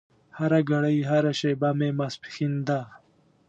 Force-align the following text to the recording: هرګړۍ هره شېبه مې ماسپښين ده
هرګړۍ 0.37 0.97
هره 1.09 1.31
شېبه 1.39 1.69
مې 1.79 1.89
ماسپښين 1.99 2.53
ده 2.67 2.79